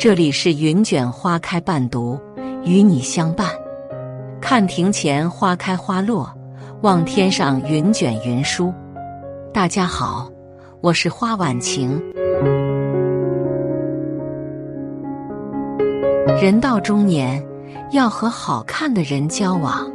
[0.00, 2.18] 这里是云卷花开伴读，
[2.64, 3.50] 与你相伴。
[4.40, 6.34] 看庭前花开花落，
[6.80, 8.72] 望天上云卷云舒。
[9.52, 10.26] 大家好，
[10.80, 12.00] 我是花晚晴。
[16.40, 17.46] 人到中年，
[17.92, 19.86] 要和好看的人交往。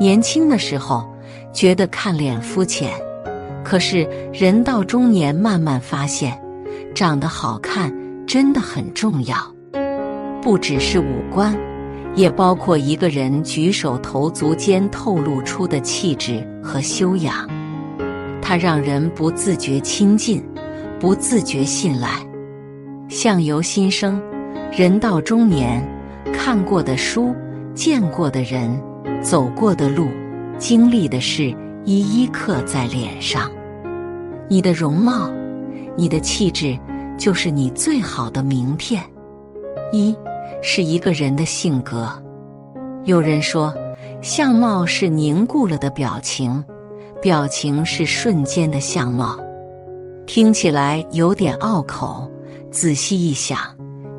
[0.00, 1.08] 年轻的时候
[1.52, 2.90] 觉得看脸肤浅，
[3.62, 4.02] 可是
[4.32, 6.36] 人到中年，慢慢发现
[6.96, 7.94] 长得好看。
[8.34, 9.36] 真的很重要，
[10.42, 11.56] 不只是五官，
[12.16, 17.48] 也包括一个人举手投足间透露出的气质和修养。
[18.42, 20.44] 它让人不自觉亲近，
[20.98, 22.08] 不自觉信赖。
[23.08, 24.20] 相由心生，
[24.72, 25.80] 人到中年，
[26.32, 27.32] 看过的书、
[27.72, 28.68] 见过的人、
[29.22, 30.08] 走过的路、
[30.58, 33.48] 经历的事，一一刻在脸上。
[34.48, 35.30] 你的容貌，
[35.96, 36.76] 你的气质。
[37.16, 39.02] 就是你最好的名片。
[39.92, 40.16] 一
[40.62, 42.10] 是一个人的性格。
[43.04, 43.72] 有人说，
[44.22, 46.64] 相貌是凝固了的表情，
[47.20, 49.38] 表情是瞬间的相貌。
[50.26, 52.30] 听起来有点拗口，
[52.70, 53.58] 仔细一想，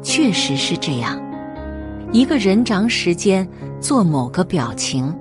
[0.04, 1.20] 确实是这样。
[2.12, 3.46] 一个人长时间
[3.82, 5.14] 做某个表情，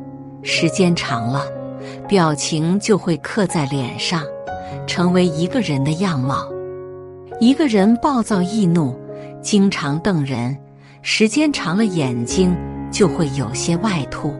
[0.42, 1.46] 时间长了，
[2.06, 4.22] 表情就会刻在脸上，
[4.86, 6.46] 成为一个人的样貌。
[7.44, 8.98] 一个人暴躁易怒，
[9.42, 10.56] 经常瞪人，
[11.02, 12.56] 时间长了眼睛
[12.90, 14.30] 就会有些外凸；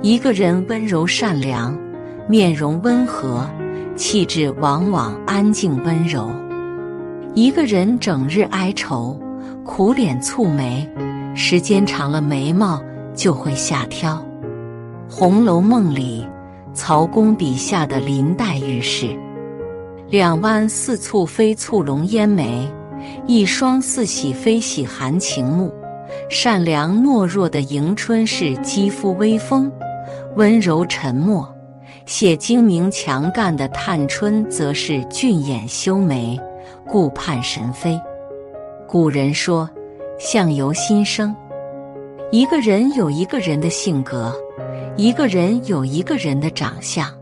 [0.00, 1.78] 一个人温柔善良，
[2.26, 3.46] 面容温和，
[3.96, 6.30] 气质往往安静温柔；
[7.34, 9.20] 一个人整日哀愁，
[9.62, 10.88] 苦脸蹙眉，
[11.34, 12.82] 时间长了眉毛
[13.14, 14.14] 就会下挑。
[15.14, 16.26] 《红楼梦》里，
[16.72, 19.14] 曹公笔下的林黛玉是。
[20.08, 22.70] 两弯似蹙非蹙龙烟眉，
[23.26, 25.74] 一双似喜非喜含情目。
[26.30, 29.70] 善良懦弱的迎春是肌肤微风，
[30.36, 31.44] 温柔沉默；
[32.06, 36.38] 写精明强干的探春则是俊眼修眉，
[36.86, 38.00] 顾盼神飞。
[38.86, 39.68] 古人说
[40.20, 41.34] ：“相由心生。”
[42.30, 44.32] 一个人有一个人的性格，
[44.96, 47.12] 一个人有一个人的长相。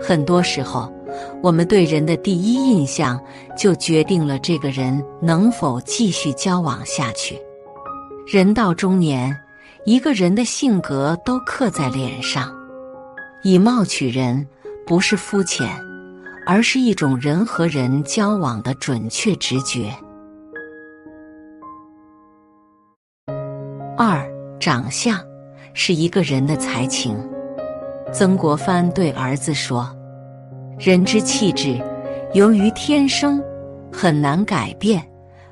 [0.00, 0.88] 很多时候。
[1.42, 3.20] 我们对人的第一印象，
[3.56, 7.40] 就决定了这个人能否继续交往下去。
[8.26, 9.36] 人到中年，
[9.84, 12.52] 一个人的性格都刻在脸上。
[13.44, 14.44] 以貌取人，
[14.84, 15.68] 不是肤浅，
[16.44, 19.94] 而是一种人和人交往的准确直觉。
[23.96, 24.28] 二，
[24.58, 25.18] 长相
[25.72, 27.16] 是一个人的才情。
[28.12, 29.95] 曾国藩对儿子说。
[30.78, 31.80] 人之气质，
[32.34, 33.42] 由于天生，
[33.90, 35.00] 很难改变；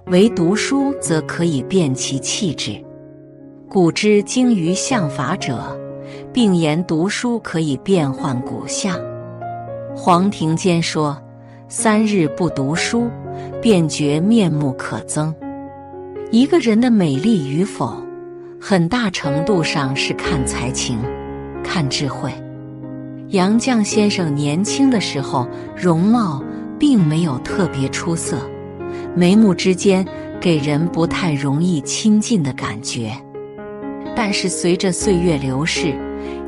[0.09, 2.73] 唯读书则可以变其气质。
[3.67, 5.75] 古之精于相法者，
[6.31, 9.01] 并言读书可以变换骨相。
[9.97, 11.17] 黄庭坚说
[11.69, 13.09] ：“三日不读书，
[13.63, 15.35] 便觉面目可憎。”
[16.31, 17.97] 一个人的美丽与否，
[18.61, 20.99] 很大程度上是看才情，
[21.65, 22.31] 看智慧。
[23.29, 26.43] 杨绛先生年轻的时候，容貌
[26.79, 28.39] 并没有特别出色，
[29.17, 30.07] 眉目之间
[30.41, 33.13] 给人不太容易亲近的感觉。
[34.15, 35.95] 但是随着岁月流逝，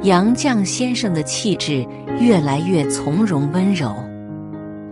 [0.03, 1.85] 杨绛先生的气质
[2.21, 3.93] 越来越从容温柔。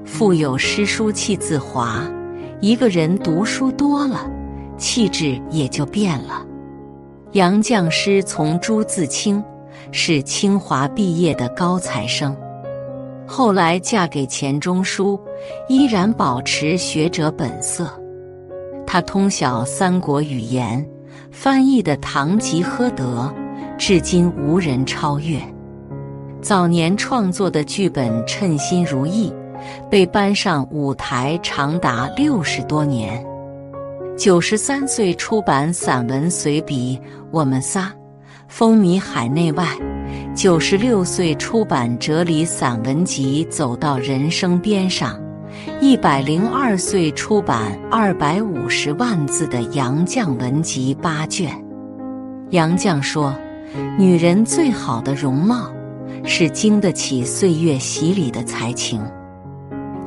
[0.05, 2.03] 腹有诗书气自华，
[2.61, 4.29] 一个人读书多了，
[4.77, 6.45] 气质也就变了。
[7.33, 9.43] 杨绛师从朱自清。
[9.93, 12.37] 是清华毕业的高材生，
[13.27, 15.21] 后来嫁给钱钟书，
[15.69, 17.89] 依然保持学者本色。
[18.87, 20.85] 他通晓三国语言，
[21.31, 23.33] 翻译的《堂吉诃德》，
[23.77, 25.41] 至今无人超越。
[26.41, 29.31] 早年创作的剧本《称心如意》，
[29.89, 33.25] 被搬上舞台长达六十多年。
[34.17, 36.97] 九十三岁出版散文随笔
[37.33, 37.93] 《我们仨》。
[38.57, 39.67] 风靡海内外，
[40.33, 45.19] 九十六岁出版哲理散文集《走到人生边上》，
[45.81, 51.51] 一百零二岁出版二百五十万字的杨绛文集八卷。
[52.51, 53.37] 杨绛说
[53.99, 55.69] ：“女人最好的容貌，
[56.25, 59.03] 是经得起岁月洗礼的才情。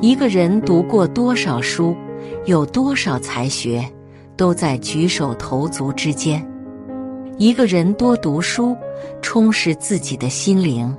[0.00, 1.94] 一个人读过多少书，
[2.46, 3.84] 有多少才学，
[4.38, 6.42] 都在举手投足之间。”
[7.38, 8.76] 一个人多读书，
[9.22, 10.92] 充实自己的心灵，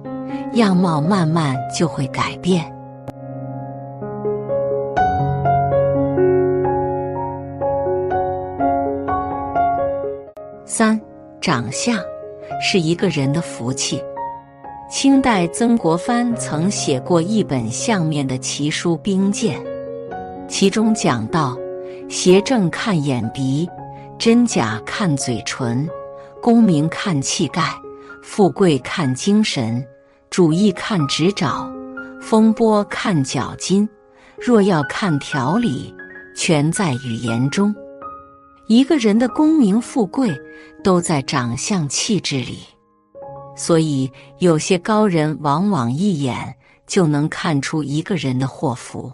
[0.54, 2.64] 样貌慢慢就会改变。
[10.66, 10.98] 三，
[11.42, 11.98] 长相
[12.62, 14.02] 是一个人的福气。
[14.90, 19.60] 清代曾国藩曾写过一本相面的奇书《兵鉴》，
[20.48, 21.58] 其中讲到：
[22.08, 23.70] 邪正看眼鼻，
[24.18, 25.86] 真假看嘴唇，
[26.42, 27.80] 功名看气概，
[28.24, 29.86] 富贵看精神，
[30.30, 31.70] 主义看指爪，
[32.22, 33.88] 风波看脚筋。
[34.40, 35.94] 若要看条理，
[36.34, 37.76] 全在语言中。
[38.68, 40.34] 一个人的功名富贵
[40.82, 42.60] 都在长相气质里，
[43.58, 46.56] 所以有些高人往往一眼
[46.88, 49.12] 就能看出一个人的祸福。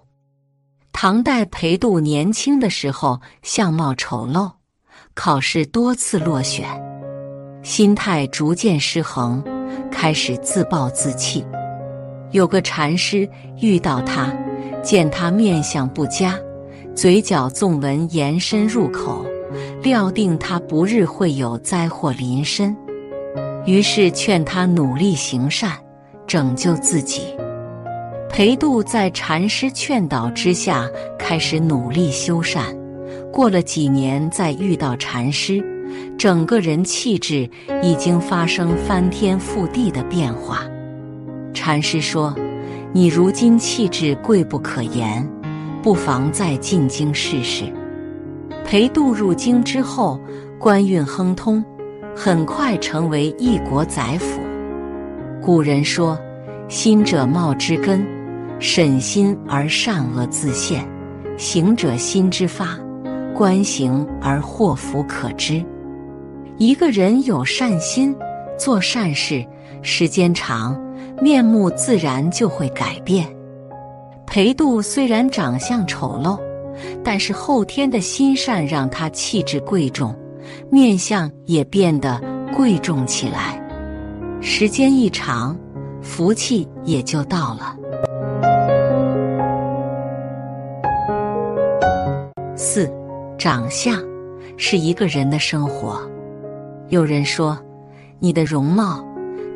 [0.91, 4.51] 唐代裴度年轻的时候相貌丑陋，
[5.15, 6.69] 考试多次落选，
[7.65, 9.43] 心态逐渐失衡，
[9.91, 11.43] 开始自暴自弃。
[12.29, 13.27] 有个禅师
[13.59, 14.31] 遇到他，
[14.83, 16.37] 见他面相不佳，
[16.93, 19.25] 嘴角纵纹延伸入口。
[19.81, 22.75] 料定他不日会有灾祸临身，
[23.65, 25.71] 于是劝他努力行善，
[26.27, 27.35] 拯救自己。
[28.29, 30.87] 裴度在禅师劝导之下，
[31.17, 32.63] 开始努力修善。
[33.33, 35.63] 过了几年，再遇到禅师，
[36.17, 37.49] 整个人气质
[37.81, 40.61] 已经发生翻天覆地的变化。
[41.53, 42.35] 禅师说
[42.93, 45.27] ：“你如今气质贵不可言，
[45.81, 47.63] 不妨再进京试试。”
[48.65, 50.19] 裴度入京之后，
[50.57, 51.63] 官运亨通，
[52.15, 54.41] 很快成为一国宰辅。
[55.41, 56.17] 古人说
[56.67, 58.03] ：“心者貌之根，
[58.59, 60.81] 审心而善恶自现；
[61.37, 62.77] 行者心之发，
[63.35, 65.63] 观行而祸福可知。”
[66.57, 68.15] 一个人有善心，
[68.57, 69.45] 做善事，
[69.81, 70.79] 时间长，
[71.21, 73.27] 面目自然就会改变。
[74.25, 76.39] 裴度虽然长相丑陋。
[77.05, 80.13] 但是后天的心善让他气质贵重，
[80.69, 82.21] 面相也变得
[82.53, 83.57] 贵重起来。
[84.41, 85.57] 时间一长，
[86.01, 87.77] 福气也就到了。
[92.57, 92.91] 四，
[93.37, 94.03] 长相
[94.57, 96.01] 是一个人的生活。
[96.89, 97.57] 有人说，
[98.19, 99.03] 你的容貌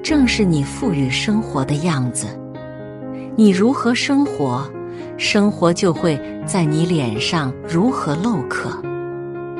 [0.02, 2.28] 正是你赋予生活的样子。
[3.36, 4.68] 你如何生活？
[5.18, 8.82] 生活就会在你脸上如何露刻。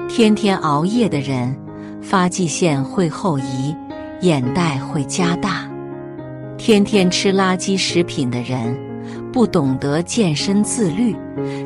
[0.08, 1.56] 天天熬夜的人，
[2.02, 3.76] 发际线会后移，
[4.22, 5.70] 眼袋会加大；
[6.58, 8.76] 天天吃垃圾食品的人，
[9.32, 11.16] 不懂得健身自律，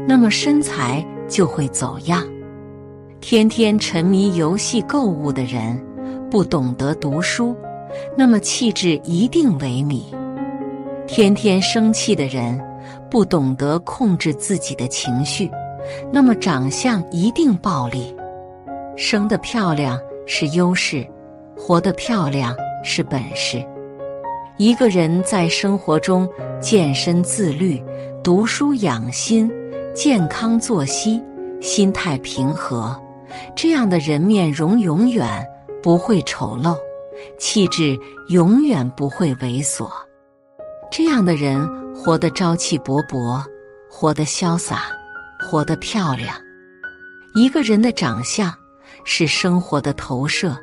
[0.06, 2.22] 那么身材就会走样；
[3.22, 5.80] 天天沉迷游戏购物的人，
[6.34, 7.56] 不懂得读书，
[8.18, 10.02] 那么气质一定萎靡；
[11.06, 12.60] 天天生气的人。
[13.08, 15.48] 不懂得控制自己的情绪，
[16.12, 18.16] 那么长相一定暴力。
[18.98, 21.08] 生得漂亮是优势，
[21.56, 23.64] 活得漂亮是本事。
[24.58, 26.28] 一个人在生活中
[26.60, 27.80] 健身自律、
[28.24, 29.52] 读书养心、
[29.94, 31.22] 健康作息、
[31.62, 33.00] 心态平和，
[33.56, 35.48] 这样的人面容永远
[35.84, 36.76] 不会丑陋，
[37.38, 38.00] 气质
[38.30, 39.88] 永远不会猥琐。
[40.90, 41.84] 这样的人。
[41.96, 43.42] 活得朝气勃勃，
[43.88, 44.88] 活得潇洒，
[45.40, 46.36] 活得漂亮。
[47.36, 48.52] 一个人的长相
[49.06, 50.58] 是生活的投射，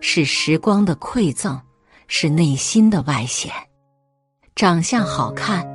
[0.00, 1.60] 是时光的馈赠，
[2.06, 3.50] 是内心的外显。
[4.54, 5.66] 长相好看，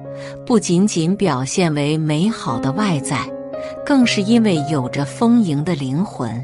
[0.45, 3.29] 不仅仅表现为美好的外在，
[3.85, 6.43] 更是因为有着丰盈的灵魂。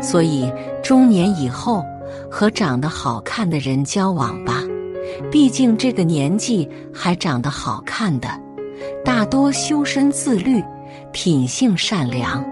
[0.00, 0.50] 所以，
[0.82, 1.84] 中年以后
[2.30, 4.62] 和长得好看的人交往吧。
[5.30, 8.28] 毕竟这个年纪还长得好看的，
[9.04, 10.62] 大多修身自律，
[11.12, 12.44] 品性善良。